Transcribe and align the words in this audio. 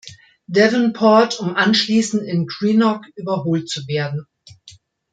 Devonport, 0.47 1.39
um 1.41 1.55
anschließend 1.55 2.23
in 2.27 2.47
Greenock 2.47 3.05
überholt 3.15 3.69
zu 3.69 3.87
werden. 3.87 4.25